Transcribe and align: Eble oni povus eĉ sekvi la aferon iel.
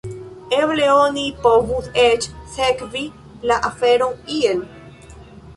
Eble 0.59 0.87
oni 0.93 1.25
povus 1.43 1.91
eĉ 2.05 2.27
sekvi 2.55 3.05
la 3.53 3.61
aferon 3.71 4.19
iel. 4.39 4.69